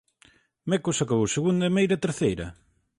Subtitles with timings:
[0.69, 2.47] Mecos acabou segunda e Meira terceira.